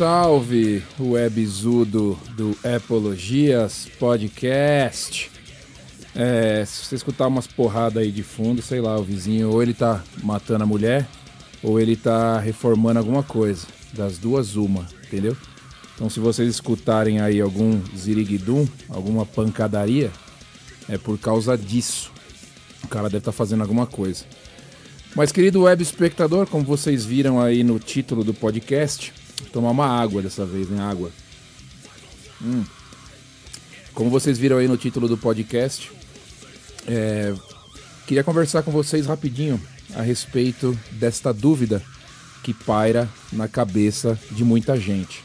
[0.00, 5.30] Salve, webzudo do Epologias Podcast.
[6.16, 9.74] É, se você escutar umas porradas aí de fundo, sei lá, o vizinho ou ele
[9.74, 11.06] tá matando a mulher
[11.62, 13.66] ou ele tá reformando alguma coisa.
[13.92, 15.36] Das duas, uma, entendeu?
[15.94, 20.10] Então se vocês escutarem aí algum ziriguidum, alguma pancadaria,
[20.88, 22.10] é por causa disso.
[22.82, 24.24] O cara deve estar tá fazendo alguma coisa.
[25.14, 29.86] Mas, querido web espectador, como vocês viram aí no título do podcast, vou tomar uma
[29.86, 30.80] água dessa vez, né?
[30.80, 31.10] Água.
[32.42, 32.64] Hum.
[33.92, 35.90] Como vocês viram aí no título do podcast,
[36.86, 37.34] é,
[38.06, 39.60] queria conversar com vocês rapidinho
[39.94, 41.82] a respeito desta dúvida
[42.42, 45.22] que paira na cabeça de muita gente.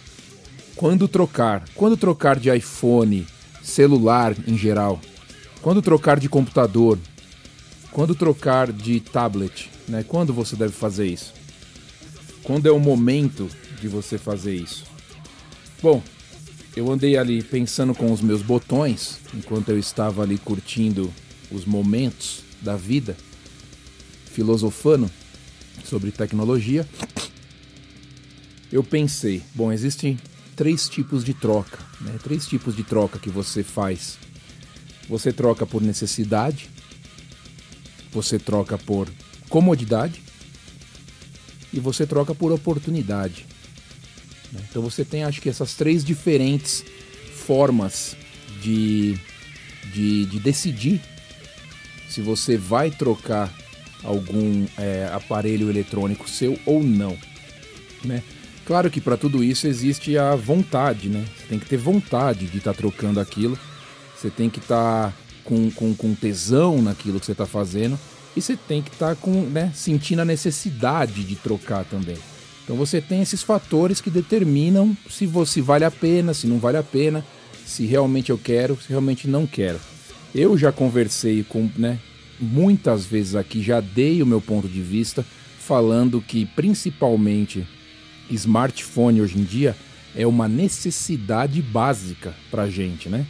[0.75, 1.63] Quando trocar?
[1.73, 3.25] Quando trocar de iPhone,
[3.63, 5.00] celular em geral?
[5.61, 7.00] Quando trocar de computador?
[7.91, 9.69] Quando trocar de tablet?
[9.88, 10.03] Né?
[10.05, 11.33] Quando você deve fazer isso?
[12.44, 13.47] Quando é o momento
[13.86, 14.83] de você fazer isso?
[15.81, 16.02] Bom,
[16.75, 21.14] eu andei ali pensando com os meus botões enquanto eu estava ali curtindo
[21.52, 23.16] os momentos da vida,
[24.31, 25.09] filosofando
[25.83, 26.88] sobre tecnologia.
[28.72, 30.17] Eu pensei, bom, existem
[30.56, 32.17] três tipos de troca, né?
[32.23, 34.17] três tipos de troca que você faz.
[35.08, 36.72] Você troca por necessidade,
[38.11, 39.08] você troca por
[39.47, 40.23] comodidade
[41.72, 43.45] e você troca por oportunidade.
[44.56, 44.61] Né?
[44.70, 46.84] Então você tem, acho que, essas três diferentes
[47.45, 48.16] formas
[48.62, 49.17] de,
[49.94, 51.02] de, de decidir
[52.09, 53.53] se você vai trocar
[54.03, 57.18] algum é, aparelho eletrônico seu ou não.
[58.03, 58.24] Né?
[58.66, 61.25] Claro que para tudo isso existe a vontade, né?
[61.38, 63.58] Você tem que ter vontade de estar tá trocando aquilo,
[64.16, 65.13] você tem que estar tá
[65.44, 68.00] com, com, com tesão naquilo que você está fazendo
[68.35, 72.18] e você tem que estar tá com, né, sentindo a necessidade de trocar também.
[72.66, 76.78] Então você tem esses fatores que determinam se você vale a pena, se não vale
[76.78, 77.24] a pena,
[77.64, 79.80] se realmente eu quero, se realmente não quero.
[80.34, 82.00] Eu já conversei com, né,
[82.40, 85.24] muitas vezes aqui, já dei o meu ponto de vista,
[85.59, 87.66] falando que principalmente
[88.31, 89.76] smartphone hoje em dia
[90.16, 93.28] é uma necessidade básica para gente, né?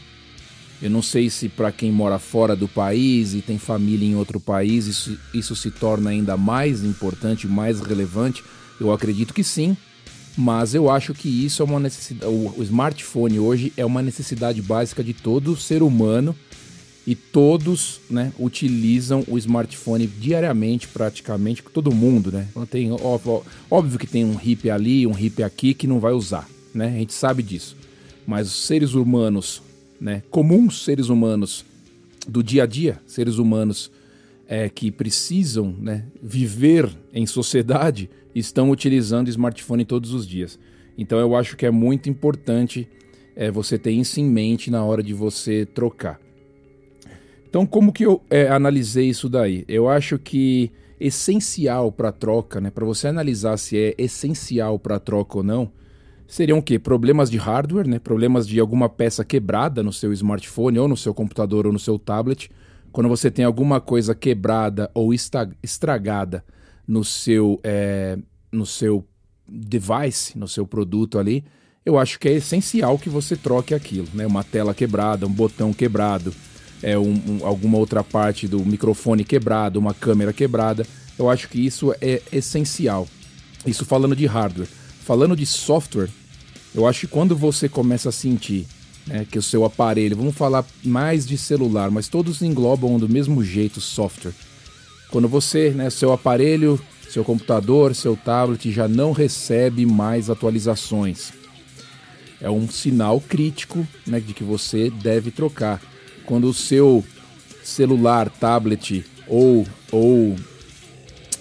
[0.81, 4.39] Eu não sei se para quem mora fora do país e tem família em outro
[4.39, 8.43] país isso, isso se torna ainda mais importante, mais relevante.
[8.79, 9.75] Eu acredito que sim,
[10.37, 12.31] mas eu acho que isso é uma necessidade.
[12.31, 16.35] O, smartphone hoje é uma necessidade básica de todo ser humano
[17.07, 22.47] e todos né, utilizam o smartphone diariamente, praticamente, todo mundo, né?
[22.69, 26.49] Tem, óbvio, óbvio que tem um hippie ali, um hippie aqui que não vai usar,
[26.73, 26.87] né?
[26.87, 27.77] A gente sabe disso.
[28.25, 29.61] Mas os seres humanos
[29.99, 31.65] né, comuns seres humanos
[32.27, 33.91] do dia a dia, seres humanos
[34.47, 40.59] é, que precisam né, viver em sociedade, estão utilizando smartphone todos os dias.
[40.97, 42.87] Então eu acho que é muito importante
[43.35, 46.19] é, você ter isso em mente na hora de você trocar.
[47.49, 49.65] Então como que eu é, analisei isso daí?
[49.67, 55.37] Eu acho que essencial para troca, né, para você analisar se é essencial para troca
[55.37, 55.71] ou não,
[56.27, 56.79] seriam o quê?
[56.79, 57.99] Problemas de hardware, né?
[57.99, 61.99] Problemas de alguma peça quebrada no seu smartphone ou no seu computador ou no seu
[61.99, 62.49] tablet.
[62.95, 65.13] Quando você tem alguma coisa quebrada ou
[65.61, 66.45] estragada
[66.87, 68.17] no seu, é,
[68.49, 69.05] no seu
[69.45, 71.43] device, no seu produto ali,
[71.85, 74.25] eu acho que é essencial que você troque aquilo, né?
[74.25, 76.33] Uma tela quebrada, um botão quebrado,
[76.81, 80.87] é, um, um, alguma outra parte do microfone quebrado, uma câmera quebrada.
[81.19, 83.09] Eu acho que isso é essencial.
[83.67, 84.69] Isso falando de hardware.
[85.01, 86.07] Falando de software,
[86.73, 88.65] eu acho que quando você começa a sentir
[89.07, 93.43] né, que o seu aparelho, vamos falar mais de celular, mas todos englobam do mesmo
[93.43, 94.33] jeito software.
[95.11, 96.79] Quando você, né, seu aparelho,
[97.09, 101.31] seu computador, seu tablet já não recebe mais atualizações,
[102.41, 105.81] é um sinal crítico né, de que você deve trocar.
[106.25, 107.03] Quando o seu
[107.63, 110.35] celular, tablet ou, ou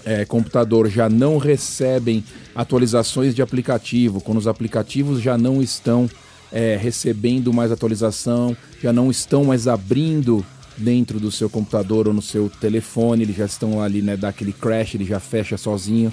[0.05, 2.25] é, computador já não recebem
[2.55, 6.09] atualizações de aplicativo, quando os aplicativos já não estão
[6.55, 10.47] é, recebendo mais atualização, já não estão mais abrindo
[10.79, 14.53] dentro do seu computador ou no seu telefone, eles já estão ali, né, dá aquele
[14.53, 16.13] crash, ele já fecha sozinho.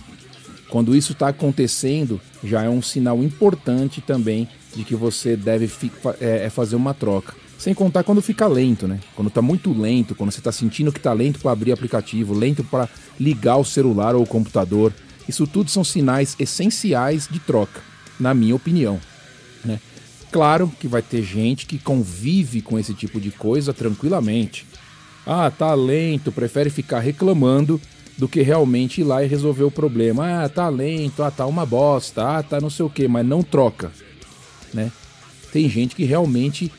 [0.67, 5.69] Quando isso está acontecendo, já é um sinal importante também de que você deve
[6.19, 7.35] é, é, fazer uma troca.
[7.57, 8.99] Sem contar quando fica lento, né?
[9.15, 12.63] Quando está muito lento, quando você está sentindo que está lento para abrir aplicativo, lento
[12.63, 12.89] para
[13.19, 14.91] ligar o celular ou o computador.
[15.27, 17.81] Isso tudo são sinais essenciais de troca,
[18.19, 18.99] na minha opinião.
[20.31, 24.65] Claro que vai ter gente que convive com esse tipo de coisa tranquilamente.
[25.25, 27.79] Ah, tá lento, prefere ficar reclamando
[28.17, 30.43] do que realmente ir lá e resolver o problema.
[30.43, 33.43] Ah, tá lento, ah, tá uma bosta, ah, tá não sei o que, mas não
[33.43, 33.91] troca,
[34.73, 34.91] né?
[35.51, 36.71] Tem gente que realmente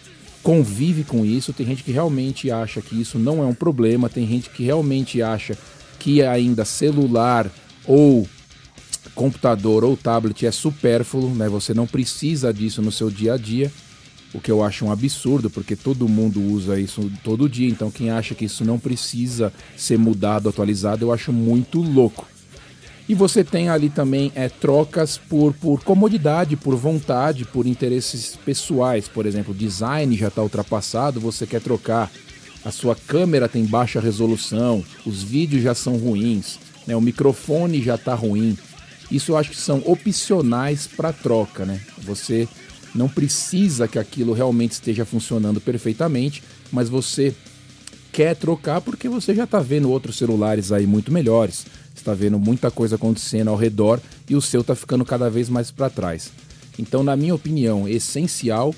[0.43, 4.27] convive com isso, tem gente que realmente acha que isso não é um problema, tem
[4.27, 5.57] gente que realmente acha
[5.99, 7.51] que ainda celular
[7.87, 8.27] ou
[9.15, 11.49] computador ou tablet é supérfluo, né?
[11.49, 13.71] Você não precisa disso no seu dia a dia
[14.35, 18.11] o que eu acho um absurdo, porque todo mundo usa isso todo dia, então quem
[18.11, 22.27] acha que isso não precisa ser mudado, atualizado, eu acho muito louco.
[23.09, 29.09] E você tem ali também é, trocas por, por comodidade, por vontade, por interesses pessoais.
[29.09, 32.11] Por exemplo, design já está ultrapassado, você quer trocar.
[32.65, 36.95] A sua câmera tem baixa resolução, os vídeos já são ruins, né?
[36.95, 38.57] o microfone já está ruim.
[39.13, 41.67] Isso eu acho que são opcionais para troca.
[41.67, 41.81] Né?
[41.99, 42.49] Você
[42.95, 46.43] não precisa que aquilo realmente esteja funcionando perfeitamente,
[46.73, 47.35] mas você
[48.11, 52.71] quer trocar porque você já está vendo outros celulares aí muito melhores, está vendo muita
[52.71, 56.31] coisa acontecendo ao redor e o seu está ficando cada vez mais para trás.
[56.79, 58.75] Então, na minha opinião, essencial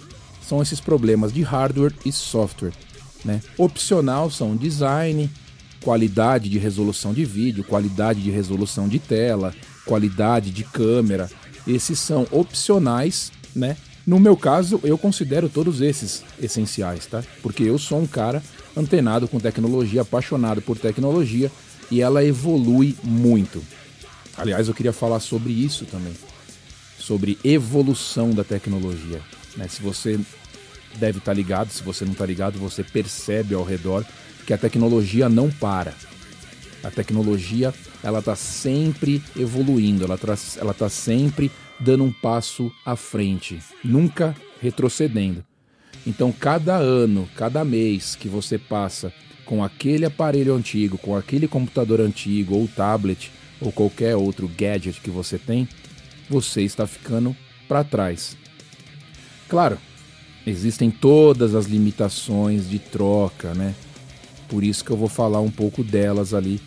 [0.46, 2.72] são esses problemas de hardware e software.
[3.25, 3.40] Né?
[3.56, 5.31] Opcional são design,
[5.81, 9.54] qualidade de resolução de vídeo, qualidade de resolução de tela,
[9.84, 11.31] qualidade de câmera.
[11.66, 13.76] Esses são opcionais, né?
[14.06, 17.25] No meu caso, eu considero todos esses essenciais, tá?
[17.42, 18.42] Porque eu sou um cara
[18.76, 21.50] antenado com tecnologia, apaixonado por tecnologia
[21.90, 23.64] e ela evolui muito.
[24.36, 26.12] Aliás, eu queria falar sobre isso também,
[26.98, 29.22] sobre evolução da tecnologia.
[29.56, 29.69] Né?
[29.69, 30.19] Se você
[30.96, 34.04] deve estar tá ligado, se você não está ligado, você percebe ao redor
[34.46, 35.94] que a tecnologia não para.
[36.82, 37.72] A tecnologia
[38.05, 44.37] ela está sempre evoluindo, ela está ela tá sempre dando um passo à frente, nunca
[44.61, 45.43] retrocedendo.
[46.06, 49.11] Então, cada ano, cada mês que você passa
[49.47, 55.11] com aquele aparelho antigo, com aquele computador antigo, ou tablet, ou qualquer outro gadget que
[55.11, 55.67] você tem,
[56.29, 57.35] você está ficando
[57.67, 58.37] para trás.
[59.49, 59.79] Claro,
[60.47, 63.75] existem todas as limitações de troca, né?
[64.47, 66.61] Por isso que eu vou falar um pouco delas ali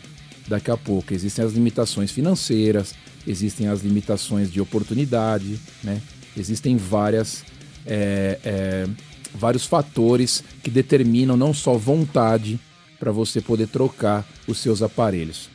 [0.47, 1.13] daqui a pouco.
[1.13, 2.93] Existem as limitações financeiras,
[3.25, 6.01] existem as limitações de oportunidade, né?
[6.35, 7.43] Existem várias,
[7.85, 8.87] é, é,
[9.33, 12.59] vários fatores que determinam não só vontade
[12.99, 15.49] para você poder trocar os seus aparelhos.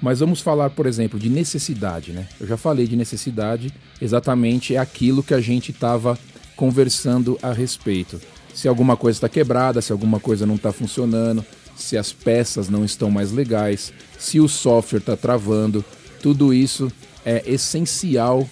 [0.00, 2.28] Mas vamos falar, por exemplo, de necessidade, né?
[2.38, 6.18] Eu já falei de necessidade, exatamente é aquilo que a gente estava
[6.54, 8.20] conversando a respeito.
[8.54, 11.44] Se alguma coisa está quebrada, se alguma coisa não está funcionando,
[11.78, 15.84] se as peças não estão mais legais, se o software está travando,
[16.20, 16.90] tudo isso
[17.24, 18.48] é essencial.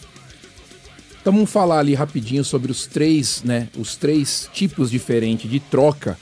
[1.20, 6.16] Então vamos falar ali rapidinho sobre os três, né, os três tipos diferentes de troca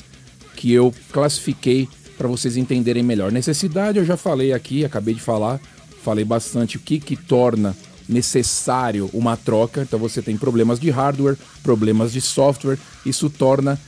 [0.57, 1.87] que eu classifiquei
[2.17, 3.31] para vocês entenderem melhor.
[3.31, 5.61] Necessidade eu já falei aqui, acabei de falar,
[6.03, 7.77] falei bastante o que que torna
[8.09, 9.83] necessário uma troca.
[9.83, 13.79] Então você tem problemas de hardware, problemas de software, isso torna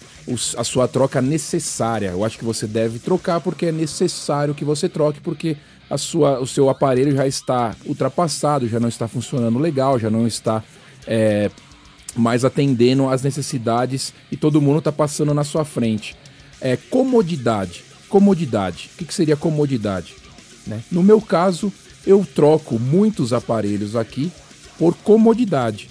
[0.57, 2.09] a sua troca necessária.
[2.09, 5.57] Eu acho que você deve trocar porque é necessário que você troque, porque
[5.89, 10.27] a sua, o seu aparelho já está ultrapassado, já não está funcionando legal, já não
[10.27, 10.65] está
[11.07, 11.51] é,
[12.17, 16.17] mais atendendo às necessidades e todo mundo está passando na sua frente.
[16.61, 17.85] É, comodidade.
[18.09, 18.91] Comodidade.
[18.95, 20.15] O que, que seria comodidade?
[20.67, 20.83] Né?
[20.91, 21.73] No meu caso,
[22.07, 24.33] eu troco muitos aparelhos aqui
[24.79, 25.89] por comodidade.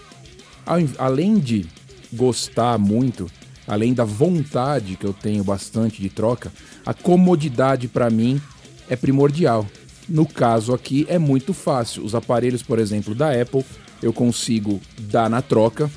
[0.97, 1.65] Além de
[2.11, 3.29] gostar muito,
[3.67, 6.51] além da vontade que eu tenho bastante de troca,
[6.85, 8.41] a comodidade para mim
[8.89, 9.65] é primordial.
[10.07, 12.03] No caso aqui é muito fácil.
[12.03, 13.65] Os aparelhos, por exemplo, da Apple,
[14.01, 15.89] eu consigo dar na troca.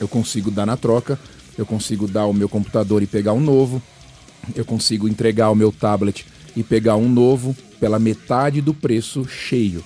[0.00, 1.18] Eu consigo dar na troca.
[1.56, 3.82] Eu consigo dar o meu computador e pegar um novo.
[4.54, 9.84] Eu consigo entregar o meu tablet e pegar um novo pela metade do preço cheio.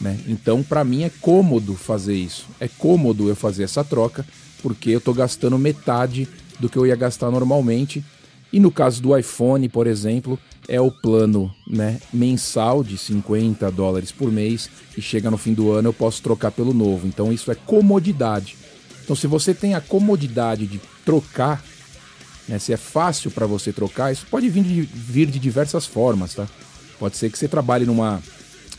[0.00, 0.18] Né?
[0.26, 2.46] Então, para mim é cômodo fazer isso.
[2.58, 4.26] É cômodo eu fazer essa troca,
[4.64, 6.26] porque eu estou gastando metade
[6.58, 8.02] do que eu ia gastar normalmente.
[8.50, 14.10] E no caso do iPhone, por exemplo, é o plano né, mensal de 50 dólares
[14.10, 17.06] por mês e chega no fim do ano eu posso trocar pelo novo.
[17.06, 18.56] Então isso é comodidade.
[19.04, 21.62] Então se você tem a comodidade de trocar,
[22.48, 26.32] né, se é fácil para você trocar, isso pode vir de, vir de diversas formas,
[26.32, 26.48] tá?
[26.98, 28.22] Pode ser que você trabalhe numa,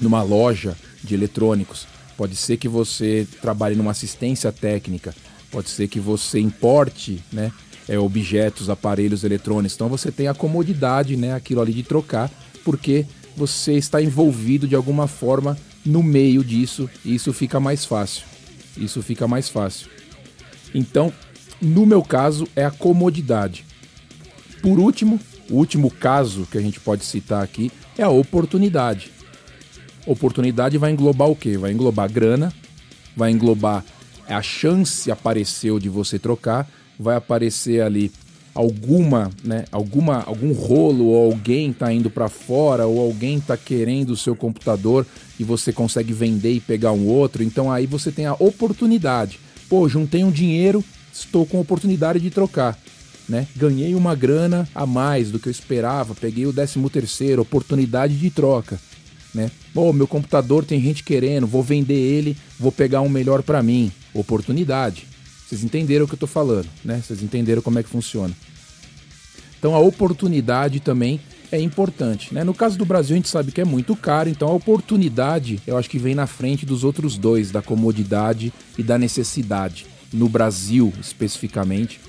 [0.01, 1.85] numa loja de eletrônicos,
[2.17, 5.13] pode ser que você trabalhe numa assistência técnica,
[5.55, 7.49] pode ser que você importe, né?
[7.87, 9.75] é, objetos, aparelhos eletrônicos.
[9.75, 12.29] Então você tem a comodidade, né, aquilo ali de trocar,
[12.63, 18.23] porque você está envolvido de alguma forma no meio disso e isso fica mais fácil.
[18.77, 19.87] Isso fica mais fácil.
[20.73, 21.13] Então,
[21.61, 23.65] no meu caso, é a comodidade.
[24.61, 29.11] Por último, O último caso que a gente pode citar aqui é a oportunidade.
[30.07, 31.55] Oportunidade vai englobar o quê?
[31.55, 32.51] Vai englobar grana,
[33.15, 33.85] vai englobar
[34.33, 36.67] a chance apareceu de você trocar,
[36.99, 38.11] vai aparecer ali
[38.55, 44.11] alguma, né, alguma algum rolo ou alguém está indo para fora ou alguém está querendo
[44.11, 45.05] o seu computador
[45.37, 49.39] e você consegue vender e pegar um outro, então aí você tem a oportunidade.
[49.67, 52.79] Pô, juntei um dinheiro, estou com a oportunidade de trocar.
[53.27, 53.47] Né?
[53.55, 58.29] Ganhei uma grana a mais do que eu esperava, peguei o 13 terceiro, oportunidade de
[58.29, 58.79] troca,
[59.33, 59.49] né?
[59.73, 63.91] Oh, meu computador tem gente querendo, vou vender ele, vou pegar um melhor para mim,
[64.15, 65.07] oportunidade.
[65.45, 67.01] Vocês entenderam o que eu estou falando, né?
[67.05, 68.33] Vocês entenderam como é que funciona.
[69.59, 71.19] Então a oportunidade também
[71.51, 72.43] é importante, né?
[72.43, 75.77] No caso do Brasil a gente sabe que é muito caro, então a oportunidade eu
[75.77, 79.85] acho que vem na frente dos outros dois, da comodidade e da necessidade.
[80.11, 81.99] No Brasil especificamente,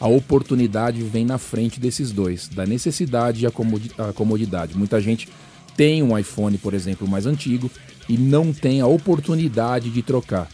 [0.00, 4.76] a oportunidade vem na frente desses dois, da necessidade e a comodidade.
[4.76, 5.28] Muita gente
[5.76, 7.70] tem um iPhone, por exemplo, mais antigo
[8.08, 10.48] e não tem a oportunidade de trocar.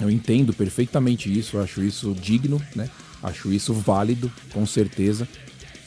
[0.00, 2.88] Eu entendo perfeitamente isso, acho isso digno, né?
[3.22, 5.26] Acho isso válido, com certeza.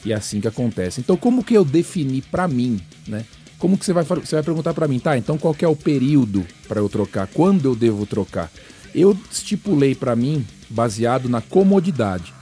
[0.04, 1.00] E é assim que acontece.
[1.00, 3.24] Então, como que eu defini para mim, né?
[3.58, 5.16] Como que você vai, você vai perguntar para mim, tá?
[5.16, 7.28] Então, qual é o período para eu trocar?
[7.28, 8.50] Quando eu devo trocar?
[8.94, 12.34] Eu estipulei para mim baseado na comodidade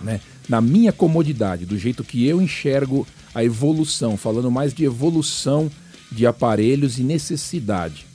[0.00, 0.20] né?
[0.48, 5.70] Na minha comodidade, do jeito que eu enxergo a evolução, falando mais de evolução
[6.10, 8.06] de aparelhos e necessidade.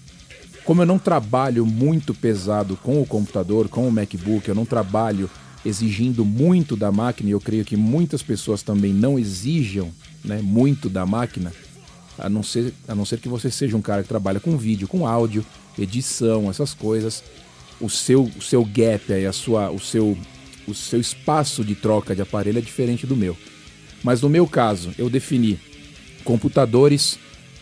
[0.65, 5.29] Como eu não trabalho muito pesado com o computador, com o MacBook, eu não trabalho
[5.65, 9.91] exigindo muito da máquina, e eu creio que muitas pessoas também não exijam
[10.23, 11.53] né, muito da máquina,
[12.17, 14.87] a não, ser, a não ser que você seja um cara que trabalha com vídeo,
[14.87, 15.45] com áudio,
[15.77, 17.23] edição, essas coisas.
[17.81, 20.17] O seu, o seu gap aí, a sua, o seu
[20.67, 23.37] o seu espaço de troca de aparelho é diferente do meu.
[24.03, 25.59] Mas no meu caso, eu defini
[26.23, 27.19] computadores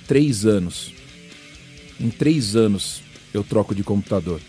[0.08, 0.93] três anos.
[2.01, 3.01] Em três anos
[3.34, 4.41] eu troco de computador.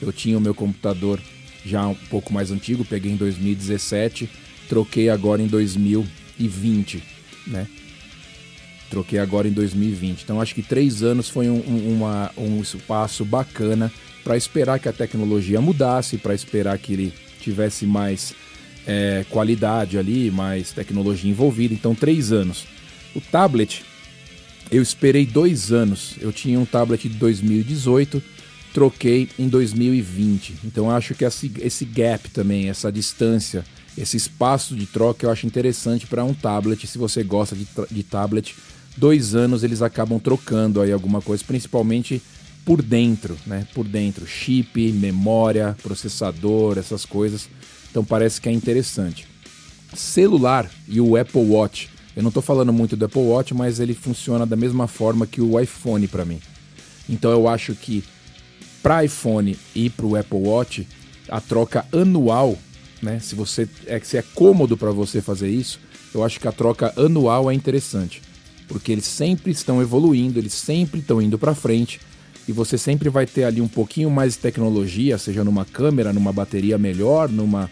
[0.00, 1.20] Eu tinha o meu computador
[1.64, 4.30] já um pouco mais antigo, peguei em 2017,
[4.68, 7.02] troquei agora em 2020,
[7.46, 7.66] né?
[8.88, 10.22] Troquei agora em 2020.
[10.22, 13.92] Então acho que três anos foi um, um, uma, um espaço bacana
[14.22, 18.32] para esperar que a tecnologia mudasse, para esperar que ele tivesse mais
[18.86, 21.74] é, qualidade ali, mais tecnologia envolvida.
[21.74, 22.64] Então, três anos.
[23.14, 23.84] O tablet,
[24.72, 26.14] eu esperei dois anos.
[26.18, 28.22] Eu tinha um tablet de 2018,
[28.72, 30.54] troquei em 2020.
[30.64, 33.64] Então, acho que esse gap também, essa distância,
[33.96, 36.86] esse espaço de troca, eu acho interessante para um tablet.
[36.86, 38.54] Se você gosta de, de tablet,
[38.96, 42.22] dois anos eles acabam trocando aí alguma coisa, principalmente
[42.64, 43.66] por dentro, né?
[43.74, 47.48] Por dentro, chip, memória, processador, essas coisas.
[47.90, 49.26] Então parece que é interessante.
[49.94, 51.91] Celular e o Apple Watch.
[52.14, 55.40] Eu não estou falando muito do Apple Watch, mas ele funciona da mesma forma que
[55.40, 56.40] o iPhone para mim.
[57.08, 58.04] Então eu acho que
[58.82, 60.86] para iPhone e para o Apple Watch
[61.28, 62.58] a troca anual,
[63.00, 63.18] né?
[63.20, 65.80] Se você é se é cômodo para você fazer isso,
[66.14, 68.20] eu acho que a troca anual é interessante,
[68.68, 72.00] porque eles sempre estão evoluindo, eles sempre estão indo para frente
[72.46, 76.32] e você sempre vai ter ali um pouquinho mais de tecnologia, seja numa câmera, numa
[76.32, 77.70] bateria melhor, numa,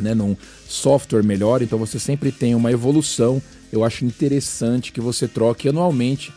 [0.00, 3.40] né, num software melhor, então você sempre tem uma evolução.
[3.72, 6.32] Eu acho interessante que você troque anualmente,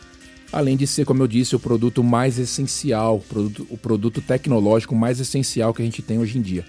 [0.52, 4.94] além de ser, como eu disse, o produto mais essencial, o produto, o produto tecnológico
[4.94, 6.64] mais essencial que a gente tem hoje em dia.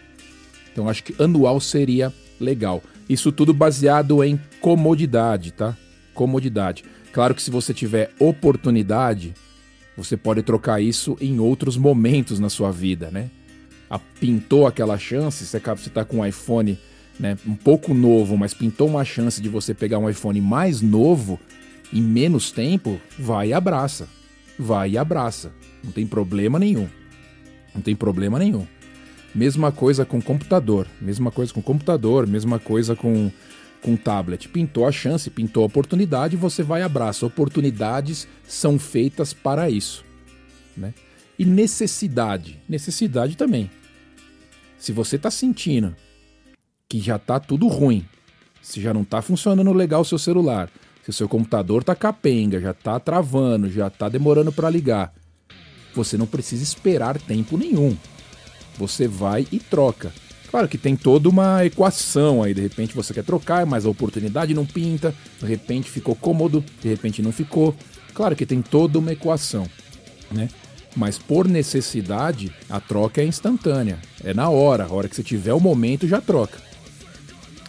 [0.72, 2.82] Então acho que anual seria legal.
[3.08, 5.78] Isso tudo baseado em comodidade, tá?
[6.14, 6.84] Comodidade.
[7.12, 9.34] Claro que se você tiver oportunidade,
[9.96, 13.30] você pode trocar isso em outros momentos na sua vida, né?
[13.90, 16.80] A, pintou aquela chance, você está com um iPhone
[17.20, 21.40] né, um pouco novo, mas pintou uma chance de você pegar um iPhone mais novo
[21.92, 24.08] em menos tempo, vai e abraça.
[24.58, 25.52] Vai e abraça.
[25.84, 26.88] Não tem problema nenhum.
[27.74, 28.66] Não tem problema nenhum.
[29.34, 33.32] Mesma coisa com computador, mesma coisa com computador, mesma coisa com
[33.84, 34.48] com tablet.
[34.48, 37.26] Pintou a chance, pintou a oportunidade, você vai e abraça.
[37.26, 40.06] Oportunidades são feitas para isso.
[40.76, 40.94] Né?
[41.38, 42.60] E necessidade.
[42.68, 43.70] Necessidade também.
[44.78, 45.94] Se você está sentindo
[46.94, 48.06] que já está tudo ruim,
[48.62, 50.70] se já não está funcionando legal o seu celular,
[51.04, 55.12] se o seu computador está capenga, já está travando, já está demorando para ligar,
[55.96, 57.98] você não precisa esperar tempo nenhum.
[58.78, 60.14] Você vai e troca.
[60.52, 64.54] Claro que tem toda uma equação aí, de repente você quer trocar, mas a oportunidade
[64.54, 67.76] não pinta, de repente ficou cômodo, de repente não ficou.
[68.14, 69.68] Claro que tem toda uma equação,
[70.32, 70.48] né?
[70.96, 75.56] Mas por necessidade, a troca é instantânea, é na hora, a hora que você tiver
[75.56, 76.72] o momento já troca.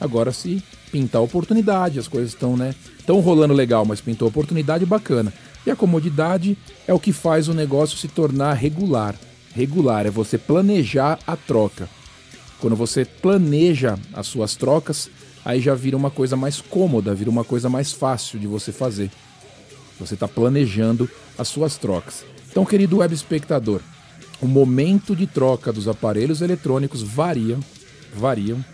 [0.00, 2.74] Agora se pintar oportunidade, as coisas estão, né?
[2.98, 5.32] Estão rolando legal, mas pintou oportunidade bacana.
[5.66, 9.14] E a comodidade é o que faz o negócio se tornar regular.
[9.54, 11.88] Regular é você planejar a troca.
[12.60, 15.10] Quando você planeja as suas trocas,
[15.44, 19.10] aí já vira uma coisa mais cômoda, vira uma coisa mais fácil de você fazer.
[19.98, 21.08] Você está planejando
[21.38, 22.24] as suas trocas.
[22.50, 23.80] Então, querido web espectador,
[24.40, 27.60] o momento de troca dos aparelhos eletrônicos variam,
[28.14, 28.64] variam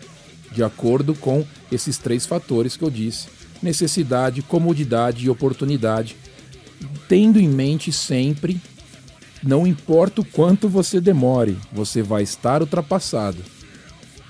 [0.51, 3.27] de acordo com esses três fatores que eu disse:
[3.61, 6.15] necessidade, comodidade e oportunidade
[7.07, 8.59] tendo em mente sempre,
[9.43, 13.39] não importa o quanto você demore, você vai estar ultrapassado.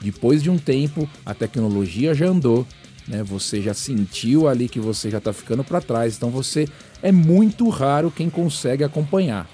[0.01, 2.65] Depois de um tempo, a tecnologia já andou,
[3.07, 3.21] né?
[3.23, 6.67] Você já sentiu ali que você já está ficando para trás, então você
[7.03, 9.47] é muito raro quem consegue acompanhar.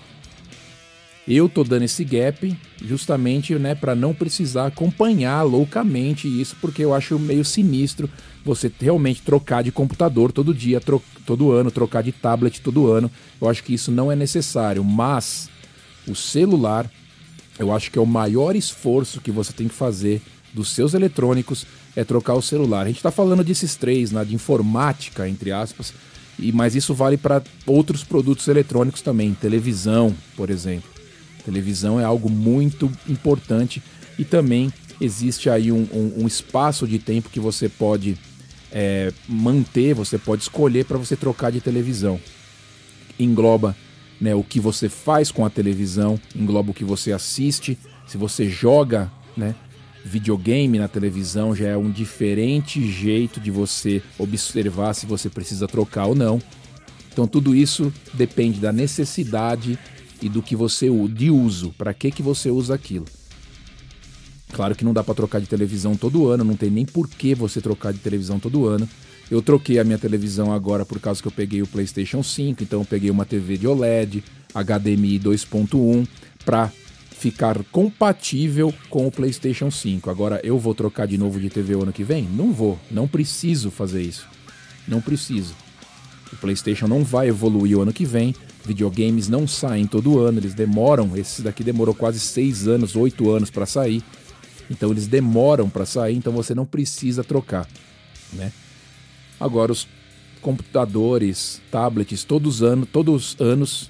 [1.27, 6.93] Eu tô dando esse gap justamente né, para não precisar acompanhar loucamente isso, porque eu
[6.93, 8.09] acho meio sinistro
[8.45, 10.79] você realmente trocar de computador todo dia,
[11.25, 13.11] todo ano, trocar de tablet todo ano.
[13.41, 15.49] Eu acho que isso não é necessário, mas
[16.07, 16.89] o celular,
[17.59, 20.21] eu acho que é o maior esforço que você tem que fazer
[20.53, 22.83] dos seus eletrônicos é trocar o celular.
[22.83, 25.93] A gente está falando desses três, né, de informática, entre aspas,
[26.39, 30.96] e mas isso vale para outros produtos eletrônicos também, televisão, por exemplo.
[31.47, 33.81] Televisão é algo muito importante
[34.19, 38.17] e também existe aí um, um, um espaço de tempo que você pode
[38.69, 42.19] é, manter, você pode escolher para você trocar de televisão.
[43.17, 43.77] Engloba
[44.19, 48.49] né, o que você faz com a televisão, engloba o que você assiste, se você
[48.49, 49.55] joga né,
[50.03, 56.07] videogame na televisão, já é um diferente jeito de você observar se você precisa trocar
[56.07, 56.41] ou não.
[57.09, 59.79] Então tudo isso depende da necessidade
[60.21, 63.05] e do que você de uso, para que que você usa aquilo.
[64.53, 67.35] Claro que não dá para trocar de televisão todo ano, não tem nem por que
[67.35, 68.87] você trocar de televisão todo ano.
[69.29, 72.79] Eu troquei a minha televisão agora por causa que eu peguei o PlayStation 5, então
[72.79, 76.07] eu peguei uma TV de OLED, HDMI 2.1
[76.45, 76.71] para
[77.11, 80.09] ficar compatível com o PlayStation 5.
[80.09, 82.23] Agora eu vou trocar de novo de TV ano que vem?
[82.23, 84.27] Não vou, não preciso fazer isso.
[84.87, 85.53] Não preciso.
[86.31, 88.33] O PlayStation não vai evoluir o ano que vem.
[88.67, 91.15] Videogames não saem todo ano, eles demoram.
[91.15, 94.03] Esse daqui demorou quase seis anos, oito anos para sair.
[94.69, 97.65] Então eles demoram para sair, então você não precisa trocar,
[98.33, 98.51] né?
[99.39, 99.87] Agora os
[100.41, 103.89] computadores, tablets, todos anos, todos os anos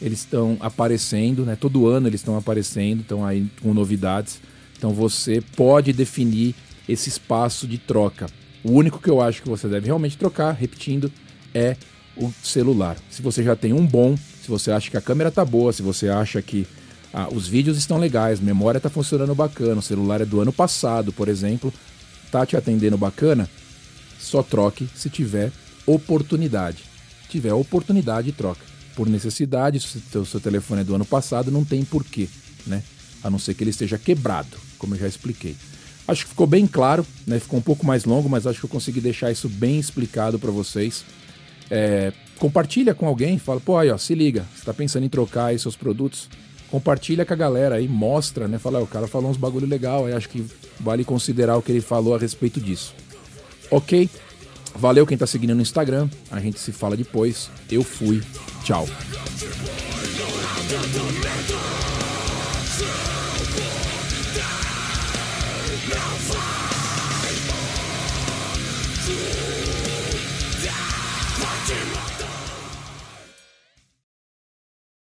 [0.00, 1.56] eles estão aparecendo, né?
[1.56, 4.40] Todo ano eles estão aparecendo, estão aí com novidades.
[4.78, 6.54] Então você pode definir
[6.88, 8.26] esse espaço de troca.
[8.62, 11.10] O único que eu acho que você deve realmente trocar, repetindo,
[11.52, 11.76] é
[12.16, 12.96] o celular.
[13.10, 15.82] Se você já tem um bom, se você acha que a câmera tá boa, se
[15.82, 16.66] você acha que
[17.12, 21.12] ah, os vídeos estão legais, memória está funcionando bacana, o celular é do ano passado,
[21.12, 21.72] por exemplo,
[22.30, 23.48] tá te atendendo bacana,
[24.18, 25.50] só troque se tiver
[25.86, 26.84] oportunidade.
[27.22, 28.60] Se tiver oportunidade, troca.
[28.94, 32.28] Por necessidade, se o seu telefone é do ano passado, não tem porquê,
[32.66, 32.82] né?
[33.22, 35.56] A não ser que ele esteja quebrado, como eu já expliquei.
[36.06, 37.38] Acho que ficou bem claro, né?
[37.38, 40.50] Ficou um pouco mais longo, mas acho que eu consegui deixar isso bem explicado para
[40.50, 41.04] vocês.
[41.70, 45.46] É, compartilha com alguém, fala, pô, aí, ó, se liga, você está pensando em trocar
[45.46, 46.28] aí seus produtos,
[46.70, 48.58] compartilha com a galera aí, mostra, né?
[48.58, 50.44] Fala, o cara falou uns bagulho legal, aí acho que
[50.78, 52.94] vale considerar o que ele falou a respeito disso.
[53.70, 54.08] Ok?
[54.74, 57.50] Valeu quem tá seguindo no Instagram, a gente se fala depois.
[57.70, 58.22] Eu fui,
[58.64, 58.86] tchau.